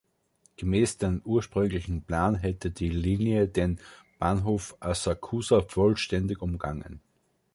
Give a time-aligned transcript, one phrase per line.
[0.57, 3.79] Gemäß dem ursprünglichen Plan hätte die Linie den
[4.17, 7.01] Bahnhof Asakusa vollständig umgangen.